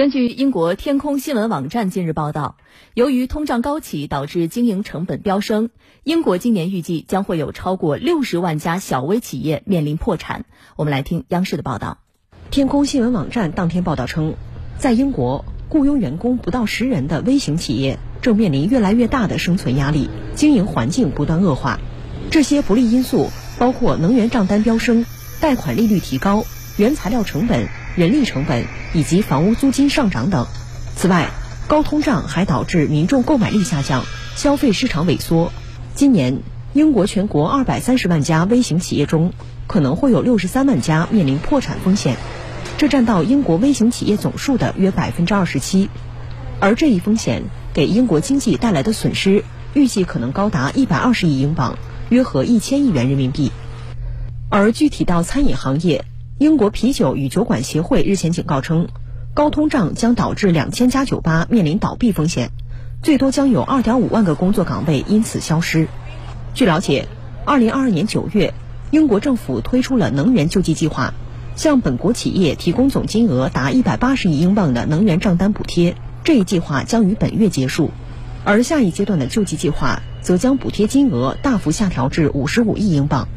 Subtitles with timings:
[0.00, 2.56] 根据英国天空新闻网站近日报道，
[2.94, 5.68] 由于通胀高企导致经营成本飙升，
[6.04, 10.46] 英国今年预计将会有超过六十万家小微企业面临破产。
[10.76, 11.98] 我们来听央视的报道。
[12.50, 14.36] 天空新闻网站当天报道称，
[14.78, 21.78] 在英国雇佣员工不到十人的微型企业正面临越来越大的生存压力，经营环境不断恶化。
[22.30, 23.28] 这些不利因素
[23.58, 25.04] 包括能源账单飙升、
[25.42, 26.46] 贷款利率提高、
[26.78, 27.68] 原材料成本。
[27.96, 28.64] 人力成本
[28.94, 30.46] 以及房屋租金上涨等。
[30.96, 31.30] 此外，
[31.66, 34.04] 高通胀还导致民众购买力下降，
[34.36, 35.52] 消费市场萎缩。
[35.94, 36.42] 今年，
[36.72, 39.32] 英国全国二百三十万家微型企业中，
[39.66, 42.16] 可能会有六十三万家面临破产风险，
[42.78, 45.88] 这占到英国微型企业总数的约百分之二十七。
[46.58, 53.50] 而这一风险给英国经济带来的损失，预计可能高达一百二十亿英镑，约合一千亿元人民币。
[54.48, 56.04] 而具体到餐饮行业，
[56.40, 58.88] 英国啤酒与酒馆协会日前警告称，
[59.34, 62.50] 高通胀将导致两千家酒吧面临倒闭风险，
[63.02, 65.86] 最多将有二点五万个工作岗位因此消失。
[66.54, 67.06] 据了解，
[67.44, 68.54] 二零二二年九月，
[68.90, 71.12] 英国政府推出了能源救济计划，
[71.56, 75.94] 向本国企业提供总金额达一百八十亿英镑的能源账单补贴。
[76.24, 77.90] 这一计划将于本月结束，
[78.46, 83.28] 而下一阶段的救济计划则将补贴金额大幅下调至五十五亿英镑。